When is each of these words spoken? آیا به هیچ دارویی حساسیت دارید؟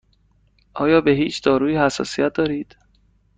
آیا 0.73 1.01
به 1.01 1.11
هیچ 1.11 1.43
دارویی 1.43 1.77
حساسیت 1.77 2.33
دارید؟ 2.33 2.77